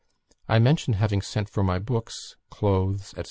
[0.49, 3.17] I mentioned having sent for my books, clothes, &c.